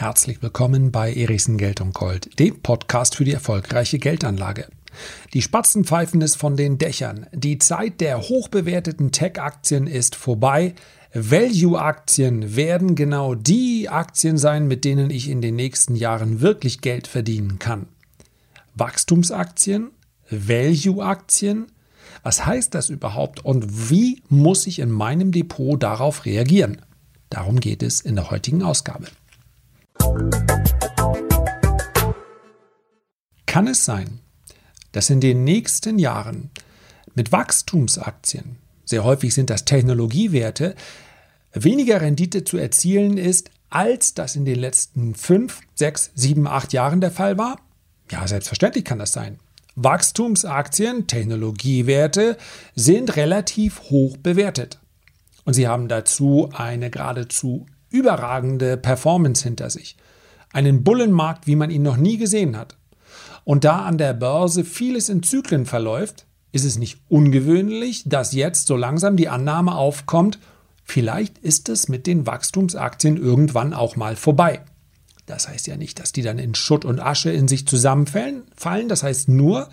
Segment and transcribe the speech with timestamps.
[0.00, 4.66] Herzlich willkommen bei Erichsen Geld und Gold, dem Podcast für die erfolgreiche Geldanlage.
[5.34, 7.26] Die Spatzen pfeifen es von den Dächern.
[7.34, 10.74] Die Zeit der hochbewerteten Tech-Aktien ist vorbei.
[11.12, 17.06] Value-Aktien werden genau die Aktien sein, mit denen ich in den nächsten Jahren wirklich Geld
[17.06, 17.86] verdienen kann.
[18.76, 19.90] Wachstumsaktien?
[20.30, 21.66] Value-Aktien?
[22.22, 26.80] Was heißt das überhaupt und wie muss ich in meinem Depot darauf reagieren?
[27.28, 29.06] Darum geht es in der heutigen Ausgabe.
[33.46, 34.20] Kann es sein,
[34.92, 36.50] dass in den nächsten Jahren
[37.14, 40.74] mit Wachstumsaktien, sehr häufig sind das Technologiewerte,
[41.52, 47.00] weniger Rendite zu erzielen ist, als das in den letzten fünf, sechs, sieben, acht Jahren
[47.00, 47.60] der Fall war?
[48.10, 49.38] Ja, selbstverständlich kann das sein.
[49.76, 52.36] Wachstumsaktien, Technologiewerte
[52.74, 54.78] sind relativ hoch bewertet.
[55.44, 59.96] Und sie haben dazu eine geradezu überragende Performance hinter sich.
[60.52, 62.76] Einen Bullenmarkt, wie man ihn noch nie gesehen hat.
[63.44, 68.66] Und da an der Börse vieles in Zyklen verläuft, ist es nicht ungewöhnlich, dass jetzt
[68.66, 70.38] so langsam die Annahme aufkommt,
[70.84, 74.62] vielleicht ist es mit den Wachstumsaktien irgendwann auch mal vorbei.
[75.26, 78.42] Das heißt ja nicht, dass die dann in Schutt und Asche in sich zusammenfallen.
[78.56, 78.88] Fallen.
[78.88, 79.68] Das heißt nur,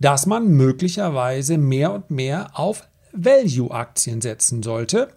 [0.00, 5.08] dass man möglicherweise mehr und mehr auf Value-Aktien setzen sollte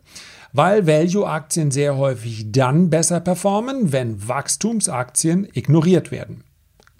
[0.53, 6.44] weil Value-Aktien sehr häufig dann besser performen, wenn Wachstumsaktien ignoriert werden.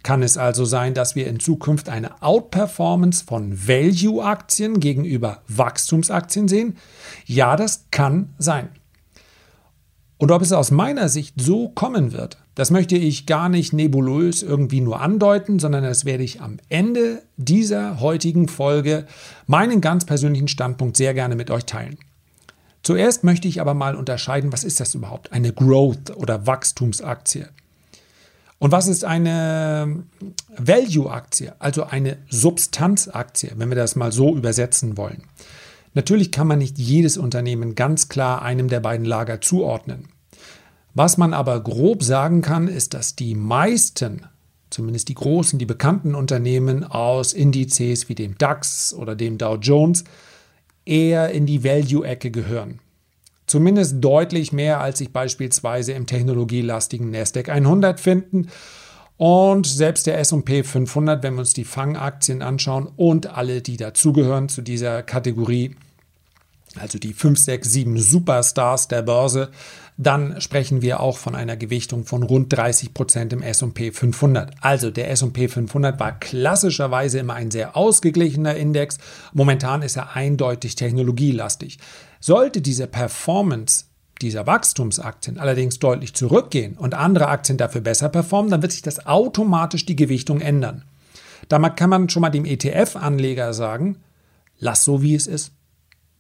[0.04, 6.78] Kann es also sein, dass wir in Zukunft eine Outperformance von Value-Aktien gegenüber Wachstumsaktien sehen?
[7.26, 8.70] Ja, das kann sein.
[10.18, 14.44] Und ob es aus meiner Sicht so kommen wird, das möchte ich gar nicht nebulös
[14.44, 19.06] irgendwie nur andeuten, sondern das werde ich am Ende dieser heutigen Folge
[19.48, 21.98] meinen ganz persönlichen Standpunkt sehr gerne mit euch teilen.
[22.84, 25.32] Zuerst möchte ich aber mal unterscheiden, was ist das überhaupt?
[25.32, 27.48] Eine Growth- oder Wachstumsaktie.
[28.58, 30.04] Und was ist eine
[30.56, 35.24] Value-Aktie, also eine Substanzaktie, wenn wir das mal so übersetzen wollen?
[35.94, 40.08] Natürlich kann man nicht jedes Unternehmen ganz klar einem der beiden Lager zuordnen.
[40.94, 44.28] Was man aber grob sagen kann, ist, dass die meisten,
[44.70, 50.04] zumindest die großen, die bekannten Unternehmen aus Indizes wie dem DAX oder dem Dow Jones
[50.86, 52.80] eher in die Value-Ecke gehören.
[53.48, 58.48] Zumindest deutlich mehr, als sich beispielsweise im technologielastigen Nasdaq 100 finden.
[59.18, 64.50] Und selbst der SP 500, wenn wir uns die Fangaktien anschauen und alle, die dazugehören
[64.50, 65.76] zu dieser Kategorie,
[66.80, 69.50] also die 5, 6, 7 Superstars der Börse,
[69.98, 74.52] dann sprechen wir auch von einer Gewichtung von rund 30 Prozent im S&P 500.
[74.62, 78.98] Also der S&P 500 war klassischerweise immer ein sehr ausgeglichener Index.
[79.34, 81.78] Momentan ist er eindeutig technologielastig.
[82.20, 83.86] Sollte diese Performance
[84.22, 89.06] dieser Wachstumsaktien allerdings deutlich zurückgehen und andere Aktien dafür besser performen, dann wird sich das
[89.06, 90.84] automatisch die Gewichtung ändern.
[91.48, 93.98] Damit kann man schon mal dem ETF-Anleger sagen,
[94.60, 95.52] lass so wie es ist.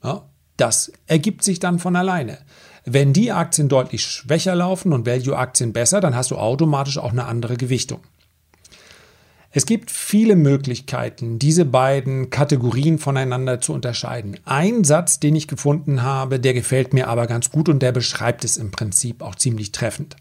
[0.03, 0.23] Ja,
[0.61, 2.37] das ergibt sich dann von alleine.
[2.85, 7.25] Wenn die Aktien deutlich schwächer laufen und Value-Aktien besser, dann hast du automatisch auch eine
[7.25, 7.99] andere Gewichtung.
[9.53, 14.39] Es gibt viele Möglichkeiten, diese beiden Kategorien voneinander zu unterscheiden.
[14.45, 18.45] Ein Satz, den ich gefunden habe, der gefällt mir aber ganz gut und der beschreibt
[18.45, 20.15] es im Prinzip auch ziemlich treffend.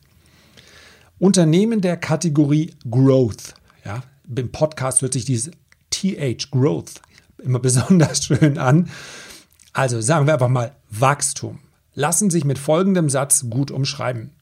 [1.20, 4.02] Unternehmen der Kategorie Growth, ja,
[4.34, 5.52] im Podcast hört sich dieses
[5.90, 7.02] TH Growth
[7.44, 8.88] immer besonders schön an.
[9.72, 11.60] Also sagen wir einfach mal Wachstum.
[11.94, 14.32] Lassen sich mit folgendem Satz gut umschreiben.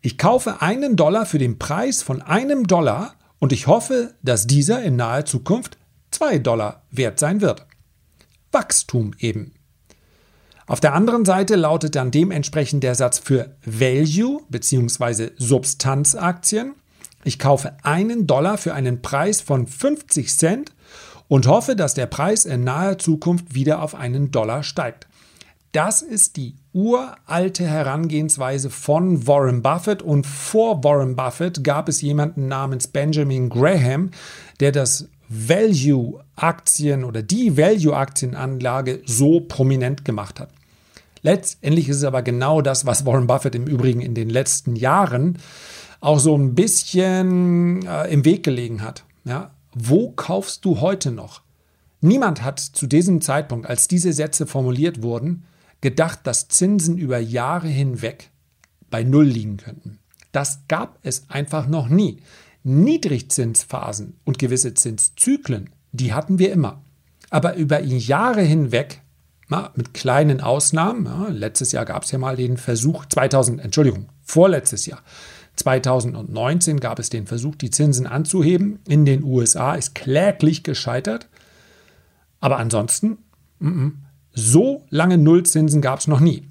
[0.00, 4.82] Ich kaufe einen Dollar für den Preis von einem Dollar und ich hoffe, dass dieser
[4.82, 5.76] in naher Zukunft
[6.10, 7.66] zwei Dollar wert sein wird.
[8.52, 9.52] Wachstum eben.
[10.66, 15.30] Auf der anderen Seite lautet dann dementsprechend der Satz für Value bzw.
[15.36, 16.74] Substanzaktien.
[17.24, 20.72] Ich kaufe einen Dollar für einen Preis von 50 Cent
[21.28, 25.06] und hoffe, dass der Preis in naher Zukunft wieder auf einen Dollar steigt.
[25.72, 32.48] Das ist die uralte Herangehensweise von Warren Buffett und vor Warren Buffett gab es jemanden
[32.48, 34.10] namens Benjamin Graham,
[34.60, 40.48] der das Value-Aktien oder die Value-Aktienanlage so prominent gemacht hat.
[41.20, 45.38] Letztendlich ist es aber genau das, was Warren Buffett im Übrigen in den letzten Jahren
[46.00, 49.04] auch so ein bisschen äh, im Weg gelegen hat.
[49.24, 51.42] Ja, wo kaufst du heute noch?
[52.00, 55.44] Niemand hat zu diesem Zeitpunkt, als diese Sätze formuliert wurden,
[55.80, 58.30] gedacht, dass Zinsen über Jahre hinweg
[58.90, 59.98] bei Null liegen könnten.
[60.32, 62.18] Das gab es einfach noch nie.
[62.62, 66.82] Niedrigzinsphasen und gewisse Zinszyklen, die hatten wir immer.
[67.30, 69.02] Aber über Jahre hinweg,
[69.74, 75.02] mit kleinen Ausnahmen, letztes Jahr gab es ja mal den Versuch, 2000, Entschuldigung, vorletztes Jahr,
[75.58, 78.78] 2019 gab es den Versuch, die Zinsen anzuheben.
[78.88, 81.28] In den USA ist kläglich gescheitert.
[82.40, 83.18] Aber ansonsten,
[84.32, 86.48] so lange Nullzinsen gab es noch nie.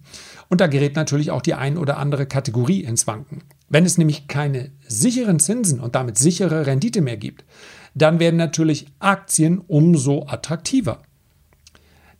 [0.50, 3.44] Und da gerät natürlich auch die ein oder andere Kategorie ins Wanken.
[3.70, 7.44] Wenn es nämlich keine sicheren Zinsen und damit sichere Rendite mehr gibt,
[7.96, 11.02] dann werden natürlich Aktien umso attraktiver.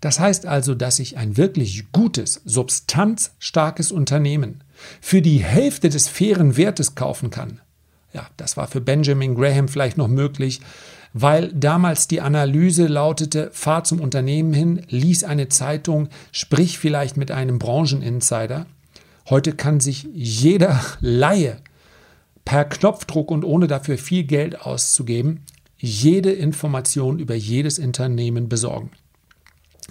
[0.02, 4.64] Das heißt also, dass ich ein wirklich gutes, substanzstarkes Unternehmen
[5.02, 7.62] für die Hälfte des fairen Wertes kaufen kann.
[8.14, 10.62] Ja, das war für Benjamin Graham vielleicht noch möglich,
[11.14, 17.32] weil damals die Analyse lautete, fahr zum Unternehmen hin, lies eine Zeitung, sprich vielleicht mit
[17.32, 18.68] einem Brancheninsider.
[19.30, 21.58] Heute kann sich jeder Laie
[22.46, 25.44] per Knopfdruck und ohne dafür viel Geld auszugeben,
[25.78, 28.92] jede Information über jedes Unternehmen besorgen.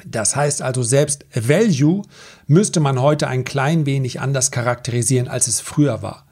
[0.04, 2.02] Das heißt also, selbst Value
[2.46, 6.26] müsste man heute ein klein wenig anders charakterisieren, als es früher war.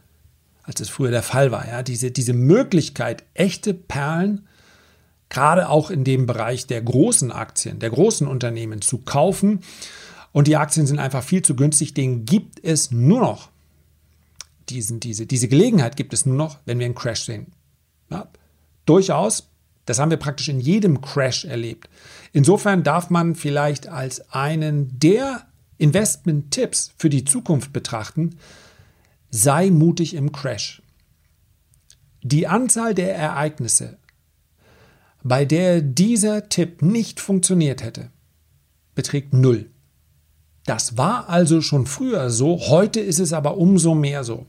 [0.62, 1.66] Als es früher der Fall war.
[1.66, 1.82] Ja?
[1.82, 4.46] Diese, diese Möglichkeit, echte Perlen,
[5.28, 9.60] gerade auch in dem Bereich der großen Aktien, der großen Unternehmen zu kaufen.
[10.32, 13.50] Und die Aktien sind einfach viel zu günstig, den gibt es nur noch.
[14.68, 17.48] Diesen, diese, diese Gelegenheit gibt es nur noch, wenn wir einen Crash sehen.
[18.10, 18.28] Ja?
[18.86, 19.48] Durchaus
[19.86, 21.88] das haben wir praktisch in jedem Crash erlebt.
[22.32, 25.46] Insofern darf man vielleicht als einen der
[25.78, 28.36] Investment-Tipps für die Zukunft betrachten,
[29.30, 30.82] sei mutig im Crash.
[32.22, 33.98] Die Anzahl der Ereignisse,
[35.22, 38.10] bei der dieser Tipp nicht funktioniert hätte,
[38.94, 39.70] beträgt null.
[40.66, 44.46] Das war also schon früher so, heute ist es aber umso mehr so.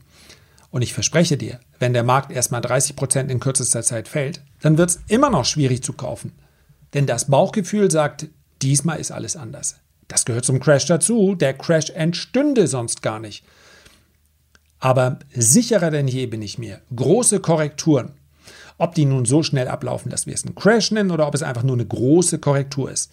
[0.70, 4.78] Und ich verspreche dir, wenn der Markt erstmal 30 Prozent in kürzester Zeit fällt, dann
[4.78, 6.32] wird es immer noch schwierig zu kaufen.
[6.94, 8.28] Denn das Bauchgefühl sagt,
[8.62, 9.76] diesmal ist alles anders.
[10.08, 11.34] Das gehört zum Crash dazu.
[11.34, 13.44] Der Crash entstünde sonst gar nicht.
[14.78, 16.80] Aber sicherer denn je bin ich mir.
[16.94, 18.12] Große Korrekturen,
[18.78, 21.42] ob die nun so schnell ablaufen, dass wir es einen Crash nennen oder ob es
[21.42, 23.10] einfach nur eine große Korrektur ist,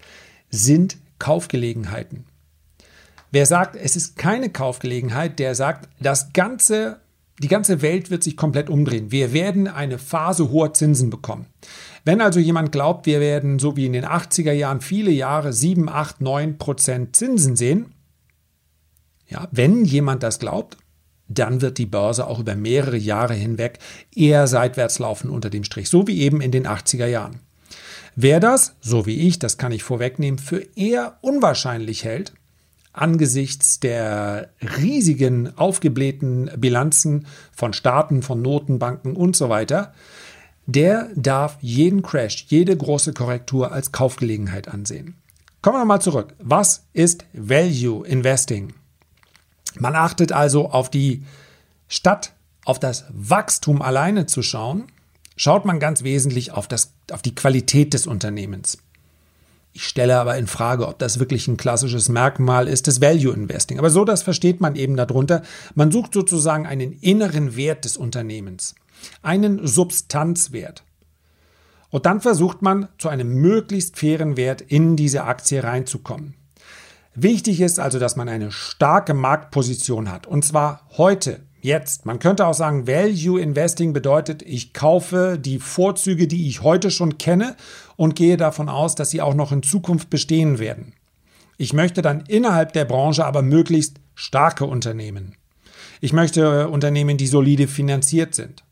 [0.49, 2.25] sind Kaufgelegenheiten.
[3.31, 6.99] Wer sagt, es ist keine Kaufgelegenheit, der sagt, das ganze
[7.39, 9.11] die ganze Welt wird sich komplett umdrehen.
[9.11, 11.47] Wir werden eine Phase hoher Zinsen bekommen.
[12.05, 15.89] Wenn also jemand glaubt, wir werden so wie in den 80er Jahren viele Jahre 7,
[15.89, 17.93] 8, 9 Prozent Zinsen sehen,
[19.27, 20.77] ja, wenn jemand das glaubt,
[21.27, 23.79] dann wird die Börse auch über mehrere Jahre hinweg
[24.13, 27.39] eher seitwärts laufen unter dem Strich, so wie eben in den 80er Jahren.
[28.15, 32.33] Wer das, so wie ich, das kann ich vorwegnehmen, für eher unwahrscheinlich hält,
[32.93, 39.93] angesichts der riesigen aufgeblähten Bilanzen von Staaten, von Notenbanken und so weiter,
[40.65, 45.15] der darf jeden Crash, jede große Korrektur als Kaufgelegenheit ansehen.
[45.61, 46.35] Kommen wir nochmal zurück.
[46.39, 48.73] Was ist Value Investing?
[49.79, 51.23] Man achtet also auf die,
[51.87, 52.33] statt
[52.65, 54.85] auf das Wachstum alleine zu schauen,
[55.35, 58.77] schaut man ganz wesentlich auf, das, auf die Qualität des Unternehmens.
[59.75, 63.79] Ich stelle aber in Frage, ob das wirklich ein klassisches Merkmal ist des Value Investing.
[63.79, 65.41] Aber so, das versteht man eben darunter.
[65.73, 68.75] Man sucht sozusagen einen inneren Wert des Unternehmens,
[69.23, 70.83] einen Substanzwert.
[71.89, 76.35] Und dann versucht man, zu einem möglichst fairen Wert in diese Aktie reinzukommen.
[77.15, 80.27] Wichtig ist also, dass man eine starke Marktposition hat.
[80.27, 82.05] Und zwar heute, jetzt.
[82.05, 87.17] Man könnte auch sagen, Value Investing bedeutet, ich kaufe die Vorzüge, die ich heute schon
[87.17, 87.55] kenne
[87.95, 90.93] und gehe davon aus, dass sie auch noch in Zukunft bestehen werden.
[91.57, 95.35] Ich möchte dann innerhalb der Branche aber möglichst starke Unternehmen.
[96.01, 98.63] Ich möchte Unternehmen, die solide finanziert sind.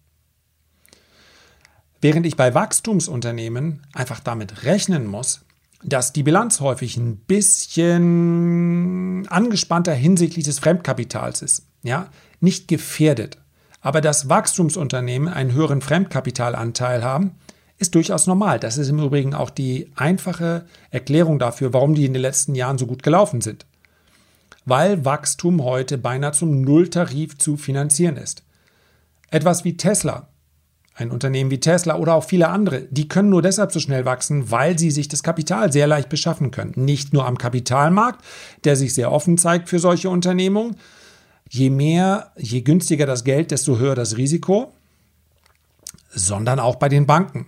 [2.02, 5.46] Während ich bei Wachstumsunternehmen einfach damit rechnen muss,
[5.84, 7.68] dass die Bilanz häufig ein bisschen
[9.28, 11.68] angespannter hinsichtlich des Fremdkapitals ist.
[11.84, 12.10] Ja,
[12.40, 13.38] nicht gefährdet.
[13.82, 17.36] Aber dass Wachstumsunternehmen einen höheren Fremdkapitalanteil haben,
[17.82, 18.60] ist durchaus normal.
[18.60, 22.78] Das ist im Übrigen auch die einfache Erklärung dafür, warum die in den letzten Jahren
[22.78, 23.66] so gut gelaufen sind.
[24.66, 28.44] Weil Wachstum heute beinahe zum Nulltarif zu finanzieren ist.
[29.32, 30.28] Etwas wie Tesla,
[30.94, 34.52] ein Unternehmen wie Tesla oder auch viele andere, die können nur deshalb so schnell wachsen,
[34.52, 36.74] weil sie sich das Kapital sehr leicht beschaffen können.
[36.76, 38.24] Nicht nur am Kapitalmarkt,
[38.64, 40.76] der sich sehr offen zeigt für solche Unternehmungen,
[41.50, 44.72] je mehr, je günstiger das Geld, desto höher das Risiko,
[46.10, 47.48] sondern auch bei den Banken.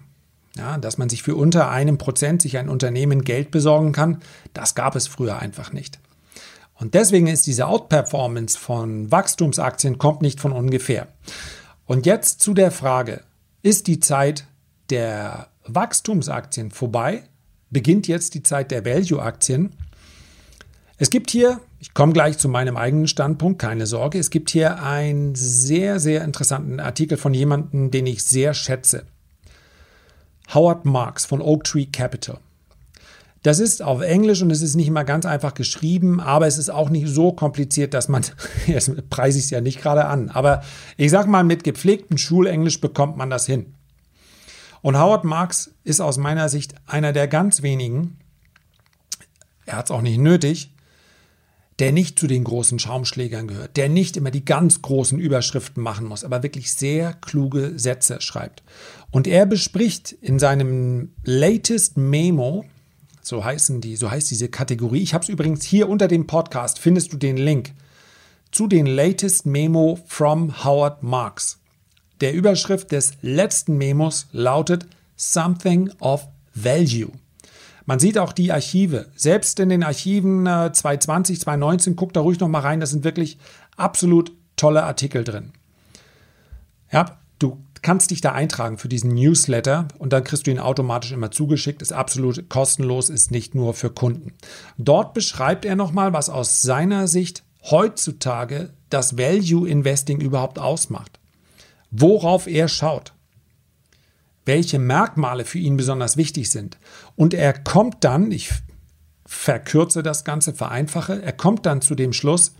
[0.56, 4.22] Ja, dass man sich für unter einem Prozent sich ein Unternehmen Geld besorgen kann,
[4.54, 6.00] das gab es früher einfach nicht.
[6.76, 11.08] Und deswegen ist diese Outperformance von Wachstumsaktien kommt nicht von ungefähr.
[11.86, 13.22] Und jetzt zu der Frage,
[13.62, 14.46] ist die Zeit
[14.90, 17.24] der Wachstumsaktien vorbei?
[17.70, 19.72] Beginnt jetzt die Zeit der Value-Aktien?
[20.98, 24.18] Es gibt hier Ich komme gleich zu meinem eigenen Standpunkt, keine Sorge.
[24.18, 29.06] Es gibt hier einen sehr, sehr interessanten Artikel von jemandem, den ich sehr schätze.
[30.54, 32.40] Howard Marks von Oak Tree Capital.
[33.44, 36.70] Das ist auf Englisch und es ist nicht mal ganz einfach geschrieben, aber es ist
[36.70, 38.24] auch nicht so kompliziert, dass man,
[38.68, 40.64] jetzt preise ich es ja nicht gerade an, aber
[40.96, 43.74] ich sag mal, mit gepflegtem Schulenglisch bekommt man das hin.
[44.82, 48.18] Und Howard Marks ist aus meiner Sicht einer der ganz wenigen,
[49.66, 50.73] er hat es auch nicht nötig,
[51.80, 56.06] der nicht zu den großen Schaumschlägern gehört, der nicht immer die ganz großen Überschriften machen
[56.06, 58.64] muss, aber wirklich sehr kluge Sätze schreibt.
[59.12, 62.66] Und er bespricht in seinem latest Memo,
[63.22, 65.02] so heißen die, so heißt diese Kategorie.
[65.02, 67.74] Ich habe es übrigens hier unter dem Podcast, findest du den Link
[68.52, 71.60] zu den latest Memo from Howard Marks.
[72.22, 77.12] Der Überschrift des letzten Memos lautet Something of Value.
[77.86, 79.08] Man sieht auch die Archive.
[79.16, 82.80] Selbst in den Archiven 2020, äh, 2019, guckt da ruhig noch mal rein.
[82.80, 83.38] Da sind wirklich
[83.76, 85.52] absolut tolle Artikel drin.
[86.92, 91.12] Ja, du kannst dich da eintragen für diesen Newsletter und dann kriegst du ihn automatisch
[91.12, 91.82] immer zugeschickt.
[91.82, 94.34] Ist absolut kostenlos, ist nicht nur für Kunden.
[94.78, 101.20] Dort beschreibt er nochmal, was aus seiner Sicht heutzutage das Value Investing überhaupt ausmacht.
[101.92, 103.13] Worauf er schaut
[104.46, 106.78] welche Merkmale für ihn besonders wichtig sind.
[107.16, 108.52] Und er kommt dann, ich
[109.26, 112.54] verkürze das Ganze, vereinfache, er kommt dann zu dem Schluss,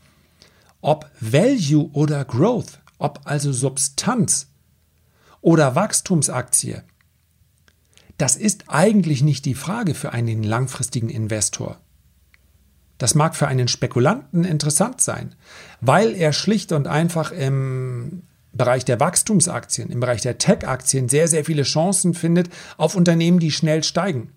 [0.82, 4.48] ob Value oder Growth, ob also Substanz
[5.42, 6.82] oder Wachstumsaktie,
[8.18, 11.78] das ist eigentlich nicht die Frage für einen langfristigen Investor.
[12.98, 15.36] Das mag für einen Spekulanten interessant sein,
[15.82, 18.24] weil er schlicht und einfach im
[18.54, 23.52] Bereich der Wachstumsaktien, im Bereich der Tech-Aktien sehr, sehr viele Chancen findet auf Unternehmen, die
[23.52, 24.32] schnell steigen.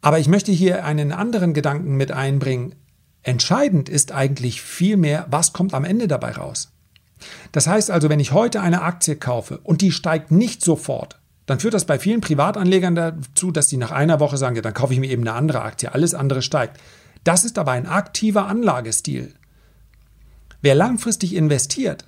[0.00, 2.74] Aber ich möchte hier einen anderen Gedanken mit einbringen.
[3.22, 6.72] Entscheidend ist eigentlich vielmehr, was kommt am Ende dabei raus.
[7.52, 11.60] Das heißt also, wenn ich heute eine Aktie kaufe und die steigt nicht sofort, dann
[11.60, 14.92] führt das bei vielen Privatanlegern dazu, dass die nach einer Woche sagen, ja, dann kaufe
[14.92, 16.78] ich mir eben eine andere Aktie, alles andere steigt.
[17.24, 19.34] Das ist aber ein aktiver Anlagestil.
[20.60, 22.04] Wer langfristig investiert,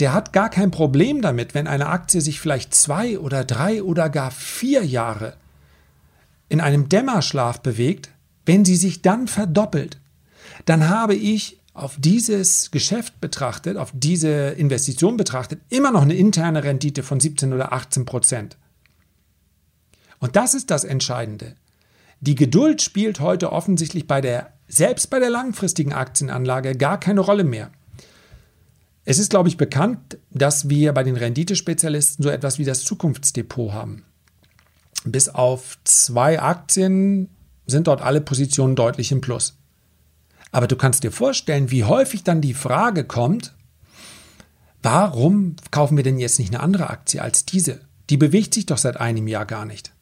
[0.00, 4.10] der hat gar kein Problem damit, wenn eine Aktie sich vielleicht zwei oder drei oder
[4.10, 5.36] gar vier Jahre
[6.48, 8.10] in einem Dämmerschlaf bewegt,
[8.46, 10.00] wenn sie sich dann verdoppelt,
[10.66, 16.62] dann habe ich auf dieses Geschäft betrachtet, auf diese Investition betrachtet, immer noch eine interne
[16.62, 18.56] Rendite von 17 oder 18 Prozent.
[20.20, 21.56] Und das ist das Entscheidende.
[22.20, 27.44] Die Geduld spielt heute offensichtlich bei der, selbst bei der langfristigen Aktienanlage gar keine Rolle
[27.44, 27.70] mehr.
[29.04, 33.72] Es ist, glaube ich, bekannt, dass wir bei den Renditespezialisten so etwas wie das Zukunftsdepot
[33.72, 34.04] haben.
[35.04, 37.28] Bis auf zwei Aktien
[37.66, 39.58] sind dort alle Positionen deutlich im Plus.
[40.50, 43.54] Aber du kannst dir vorstellen, wie häufig dann die Frage kommt,
[44.82, 47.80] warum kaufen wir denn jetzt nicht eine andere Aktie als diese?
[48.08, 49.92] Die bewegt sich doch seit einem Jahr gar nicht.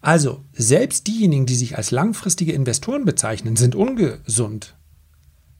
[0.00, 4.74] Also, selbst diejenigen, die sich als langfristige Investoren bezeichnen, sind ungesund.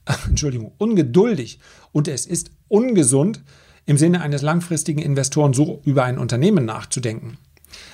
[0.27, 1.59] Entschuldigung, ungeduldig
[1.91, 3.43] und es ist ungesund,
[3.85, 7.37] im Sinne eines langfristigen Investoren so über ein Unternehmen nachzudenken.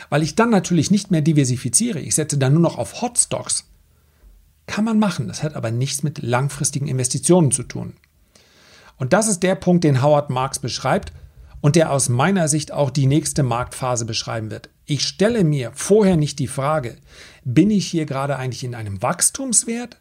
[0.09, 3.65] Weil ich dann natürlich nicht mehr diversifiziere, ich setze dann nur noch auf Hotstocks.
[4.67, 7.93] Kann man machen, das hat aber nichts mit langfristigen Investitionen zu tun.
[8.97, 11.11] Und das ist der Punkt, den Howard Marks beschreibt
[11.61, 14.69] und der aus meiner Sicht auch die nächste Marktphase beschreiben wird.
[14.85, 16.97] Ich stelle mir vorher nicht die Frage,
[17.43, 19.97] bin ich hier gerade eigentlich in einem Wachstumswert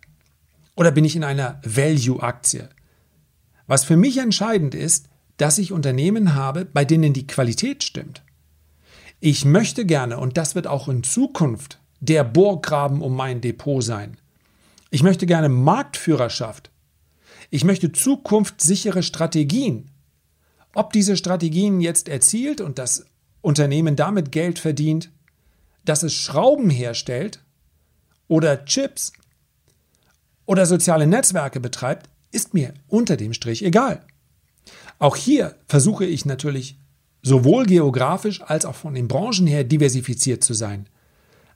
[0.79, 2.69] oder bin ich in einer Value-Aktie?
[3.67, 8.23] Was für mich entscheidend ist, dass ich Unternehmen habe, bei denen die Qualität stimmt.
[9.19, 14.19] Ich möchte gerne, und das wird auch in Zukunft der Bohrgraben um mein Depot sein.
[14.91, 16.71] Ich möchte gerne Marktführerschaft.
[17.51, 19.91] Ich möchte zukunftssichere Strategien.
[20.75, 23.05] Ob diese Strategien jetzt erzielt und das
[23.41, 25.11] Unternehmen damit Geld verdient,
[25.85, 27.43] dass es Schrauben herstellt
[28.29, 29.13] oder Chips
[30.49, 34.01] oder soziale Netzwerke betreibt, ist mir unter dem Strich egal.
[34.99, 36.79] Auch hier versuche ich natürlich
[37.23, 40.89] sowohl geografisch als auch von den Branchen her diversifiziert zu sein.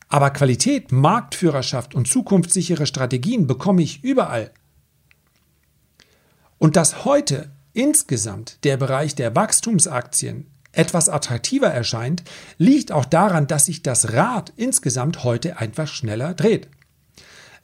[0.09, 4.51] Aber Qualität, Marktführerschaft und zukunftssichere Strategien bekomme ich überall.
[6.59, 12.25] Und dass heute insgesamt der Bereich der Wachstumsaktien etwas attraktiver erscheint,
[12.59, 16.69] liegt auch daran, dass sich das Rad insgesamt heute einfach schneller dreht.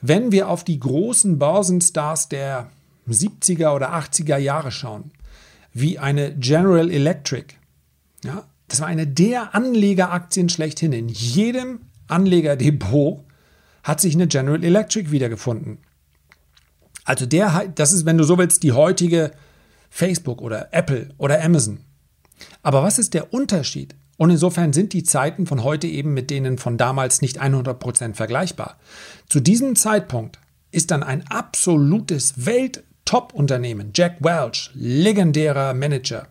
[0.00, 2.70] Wenn wir auf die großen Börsenstars der
[3.08, 5.10] 70er oder 80er Jahre schauen,
[5.72, 7.54] wie eine General Electric,
[8.24, 10.92] ja, das war eine der Anlegeraktien schlechthin.
[10.92, 13.24] In jedem Anlegerdepot
[13.82, 15.78] hat sich eine General Electric wiedergefunden.
[17.04, 19.32] Also der, das ist, wenn du so willst, die heutige
[19.88, 21.80] Facebook oder Apple oder Amazon.
[22.62, 23.94] Aber was ist der Unterschied?
[24.18, 28.76] Und insofern sind die Zeiten von heute eben mit denen von damals nicht 100% vergleichbar.
[29.28, 30.40] Zu diesem Zeitpunkt
[30.72, 36.26] ist dann ein absolutes Welt-Top-Unternehmen, Jack Welch, legendärer Manager,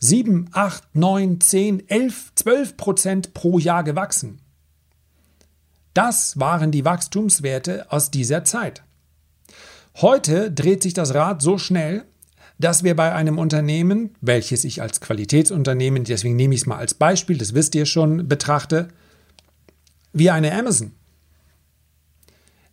[0.00, 4.40] 7, 8, 9, 10, 11, 12 Prozent pro Jahr gewachsen.
[5.94, 8.82] Das waren die Wachstumswerte aus dieser Zeit.
[9.98, 12.04] Heute dreht sich das Rad so schnell,
[12.58, 16.94] dass wir bei einem Unternehmen, welches ich als Qualitätsunternehmen, deswegen nehme ich es mal als
[16.94, 18.88] Beispiel, das wisst ihr schon, betrachte,
[20.12, 20.92] wie eine Amazon.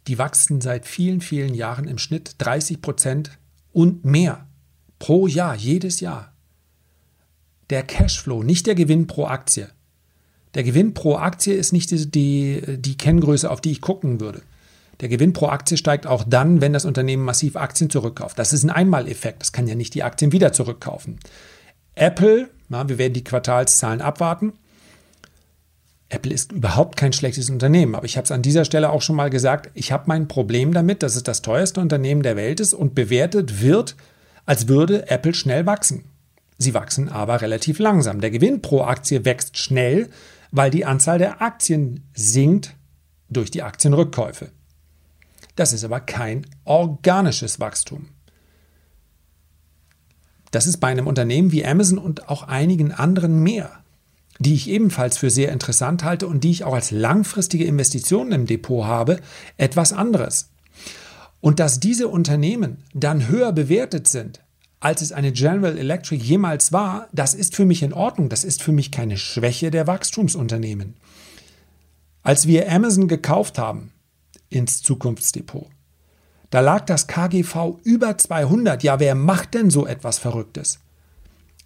[0.08, 3.38] Die wachsen seit vielen, vielen Jahren im Schnitt 30 Prozent
[3.72, 4.48] und mehr
[5.00, 6.34] pro Jahr, jedes Jahr.
[7.70, 9.70] Der Cashflow, nicht der Gewinn pro Aktie.
[10.54, 14.44] Der Gewinn pro Aktie ist nicht die, die, die Kenngröße, auf die ich gucken würde.
[15.02, 18.38] Der Gewinn pro Aktie steigt auch dann, wenn das Unternehmen massiv Aktien zurückkauft.
[18.38, 19.42] Das ist ein Einmaleffekt.
[19.42, 21.20] Das kann ja nicht die Aktien wieder zurückkaufen.
[21.96, 24.54] Apple, na, wir werden die Quartalszahlen abwarten.
[26.10, 29.16] Apple ist überhaupt kein schlechtes Unternehmen, aber ich habe es an dieser Stelle auch schon
[29.16, 32.74] mal gesagt, ich habe mein Problem damit, dass es das teuerste Unternehmen der Welt ist
[32.74, 33.96] und bewertet wird,
[34.46, 36.04] als würde Apple schnell wachsen.
[36.60, 38.22] Sie wachsen aber relativ langsam.
[38.22, 40.10] Der Gewinn pro Aktie wächst schnell,
[40.52, 42.76] weil die Anzahl der Aktien sinkt
[43.30, 44.52] durch die Aktienrückkäufe.
[45.56, 48.10] Das ist aber kein organisches Wachstum.
[50.52, 53.72] Das ist bei einem Unternehmen wie Amazon und auch einigen anderen mehr,
[54.40, 58.46] die ich ebenfalls für sehr interessant halte und die ich auch als langfristige Investitionen im
[58.46, 59.20] Depot habe,
[59.58, 60.52] etwas anderes.
[61.42, 64.42] Und dass diese Unternehmen dann höher bewertet sind,
[64.84, 68.28] als es eine General Electric jemals war, das ist für mich in Ordnung.
[68.28, 70.96] Das ist für mich keine Schwäche der Wachstumsunternehmen.
[72.22, 73.93] Als wir Amazon gekauft haben,
[74.54, 75.68] ins Zukunftsdepot.
[76.50, 78.84] Da lag das KGV über 200.
[78.84, 80.80] Ja, wer macht denn so etwas Verrücktes?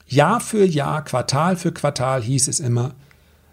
[0.08, 2.96] Jahr für Jahr, Quartal für Quartal hieß es immer,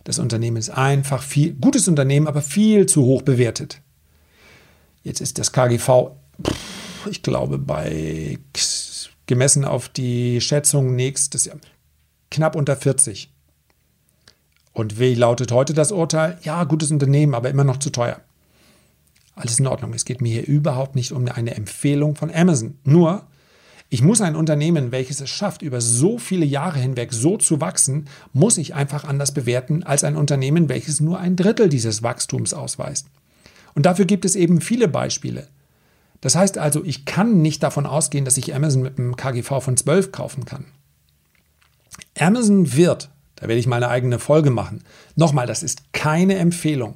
[0.05, 3.81] das Unternehmen ist einfach viel, gutes Unternehmen, aber viel zu hoch bewertet.
[5.03, 6.13] Jetzt ist das KGV,
[7.11, 8.39] ich glaube, bei
[9.27, 11.57] gemessen auf die Schätzung nächstes Jahr
[12.35, 13.31] knapp unter 40.
[14.73, 16.39] Und wie lautet heute das Urteil?
[16.43, 18.21] Ja, gutes Unternehmen, aber immer noch zu teuer.
[19.35, 19.93] Alles in Ordnung.
[19.95, 22.79] Es geht mir hier überhaupt nicht um eine Empfehlung von Amazon.
[22.85, 23.27] Nur,
[23.91, 28.09] ich muss ein Unternehmen, welches es schafft, über so viele Jahre hinweg so zu wachsen,
[28.33, 33.09] muss ich einfach anders bewerten als ein Unternehmen, welches nur ein Drittel dieses Wachstums ausweist.
[33.75, 35.49] Und dafür gibt es eben viele Beispiele.
[36.21, 39.77] Das heißt also, ich kann nicht davon ausgehen, dass ich Amazon mit einem KGV von
[39.77, 40.65] 12 kaufen kann.
[42.19, 44.83] Amazon wird, da werde ich mal eine eigene Folge machen,
[45.17, 46.95] nochmal, das ist keine Empfehlung.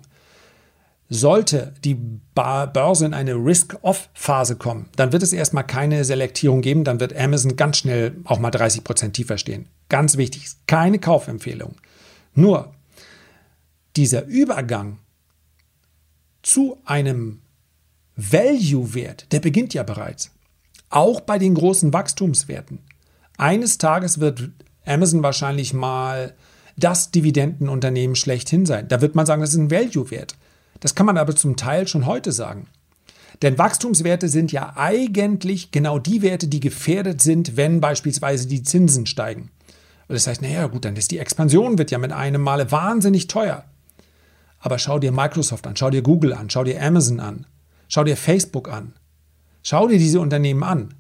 [1.11, 1.95] Sollte die
[2.35, 7.57] Börse in eine Risk-Off-Phase kommen, dann wird es erstmal keine Selektierung geben, dann wird Amazon
[7.57, 9.69] ganz schnell auch mal 30 Prozent tiefer stehen.
[9.89, 11.77] Ganz wichtig, keine Kaufempfehlung.
[12.35, 12.73] Nur
[13.97, 14.99] dieser Übergang
[16.43, 17.41] zu einem
[18.17, 20.31] Value-Wert, der beginnt ja bereits.
[20.91, 22.81] Auch bei den großen Wachstumswerten.
[23.37, 24.51] Eines Tages wird
[24.85, 26.35] Amazon wahrscheinlich mal
[26.77, 28.89] das Dividendenunternehmen schlechthin sein.
[28.89, 30.37] Da wird man sagen, das ist ein Value-Wert.
[30.81, 32.69] Das kann man aber zum Teil schon heute sagen.
[33.43, 39.07] Denn Wachstumswerte sind ja eigentlich genau die Werte, die gefährdet sind, wenn beispielsweise die Zinsen
[39.07, 39.51] steigen.
[40.09, 43.29] Und das heißt, naja, gut, dann ist die Expansion wird ja mit einem Male wahnsinnig
[43.29, 43.65] teuer.
[44.59, 47.47] Aber schau dir Microsoft an, schau dir Google an, schau dir Amazon an,
[47.89, 48.95] schau dir Facebook an.
[49.63, 50.95] Schau dir diese Unternehmen an.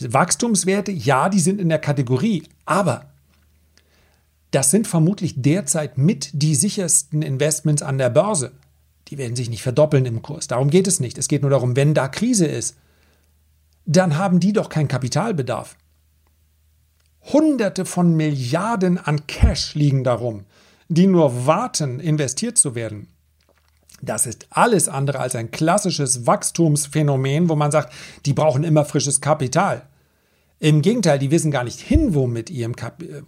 [0.00, 3.09] Wachstumswerte, ja, die sind in der Kategorie, aber
[4.50, 8.52] das sind vermutlich derzeit mit die sichersten Investments an der Börse.
[9.08, 10.46] Die werden sich nicht verdoppeln im Kurs.
[10.46, 11.18] Darum geht es nicht.
[11.18, 12.76] Es geht nur darum, wenn da Krise ist,
[13.86, 15.76] dann haben die doch keinen Kapitalbedarf.
[17.32, 20.44] Hunderte von Milliarden an Cash liegen darum,
[20.88, 23.08] die nur warten, investiert zu werden.
[24.02, 27.92] Das ist alles andere als ein klassisches Wachstumsphänomen, wo man sagt,
[28.24, 29.82] die brauchen immer frisches Kapital.
[30.62, 32.76] Im Gegenteil, die wissen gar nicht hin, wo mit ihrem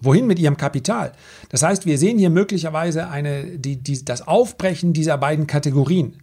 [0.03, 1.13] wohin mit ihrem Kapital.
[1.49, 6.19] Das heißt, wir sehen hier möglicherweise eine, die, die, das Aufbrechen dieser beiden Kategorien.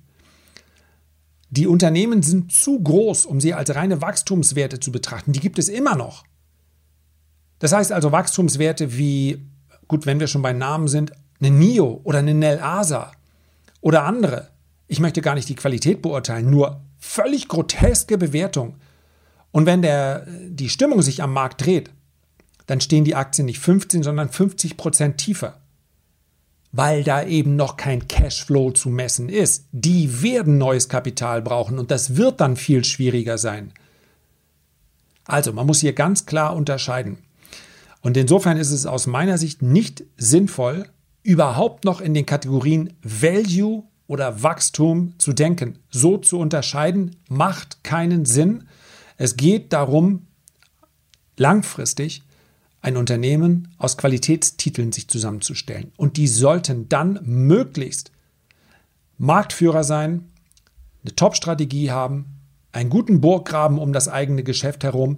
[1.50, 5.34] Die Unternehmen sind zu groß, um sie als reine Wachstumswerte zu betrachten.
[5.34, 6.26] Die gibt es immer noch.
[7.58, 9.48] Das heißt also Wachstumswerte wie,
[9.88, 13.12] gut, wenn wir schon bei Namen sind, eine NIO oder eine Nel Asa
[13.82, 14.50] oder andere.
[14.88, 18.76] Ich möchte gar nicht die Qualität beurteilen, nur völlig groteske Bewertung
[19.52, 21.90] und wenn der, die Stimmung sich am Markt dreht,
[22.68, 25.60] dann stehen die Aktien nicht 15, sondern 50 Prozent tiefer.
[26.72, 29.66] weil da eben noch kein Cashflow zu messen ist.
[29.72, 33.74] Die werden neues Kapital brauchen und das wird dann viel schwieriger sein.
[35.26, 37.20] Also, man muss hier ganz klar unterscheiden.
[38.02, 40.86] Und insofern ist es aus meiner Sicht nicht sinnvoll,
[41.24, 45.80] überhaupt noch in den Kategorien Value oder Wachstum zu denken.
[45.90, 48.68] So zu unterscheiden macht keinen Sinn.
[49.20, 50.28] Es geht darum,
[51.36, 52.24] langfristig
[52.82, 55.92] ein Unternehmen aus Qualitätstiteln sich zusammenzustellen.
[55.98, 58.14] Und die sollten dann möglichst
[59.18, 60.30] Marktführer sein,
[61.04, 62.28] eine Top-Strategie haben,
[62.72, 65.18] einen guten Burggraben um das eigene Geschäft herum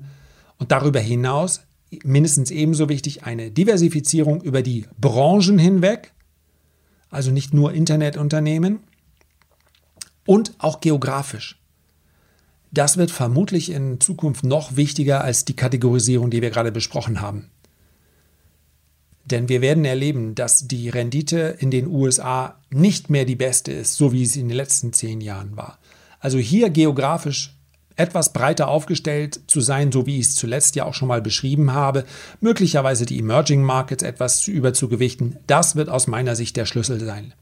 [0.58, 1.62] und darüber hinaus
[2.04, 6.12] mindestens ebenso wichtig eine Diversifizierung über die Branchen hinweg,
[7.12, 8.80] also nicht nur Internetunternehmen
[10.26, 11.61] und auch geografisch.
[12.72, 17.50] Das wird vermutlich in Zukunft noch wichtiger als die Kategorisierung, die wir gerade besprochen haben.
[19.26, 23.96] Denn wir werden erleben, dass die Rendite in den USA nicht mehr die beste ist,
[23.96, 25.80] so wie es in den letzten zehn Jahren war.
[26.20, 27.56] Also hier geografisch
[27.96, 31.74] etwas breiter aufgestellt zu sein, so wie ich es zuletzt ja auch schon mal beschrieben
[31.74, 32.06] habe,
[32.40, 37.34] möglicherweise die Emerging Markets etwas zu überzugewichten, das wird aus meiner Sicht der Schlüssel sein.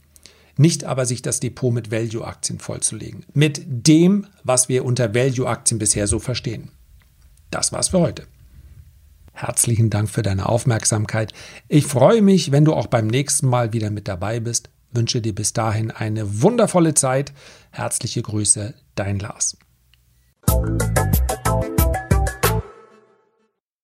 [0.60, 3.26] Nicht aber sich das Depot mit Value-Aktien vollzulegen.
[3.34, 6.70] Mit dem, was wir unter Value-Aktien bisher so verstehen.
[7.50, 8.28] Das war's für heute.
[9.32, 11.32] Herzlichen Dank für deine Aufmerksamkeit.
[11.70, 14.70] Ich freue mich, wenn du auch beim nächsten Mal wieder mit dabei bist.
[14.92, 17.32] Wünsche dir bis dahin eine wundervolle Zeit.
[17.72, 19.56] Herzliche Grüße, dein Lars.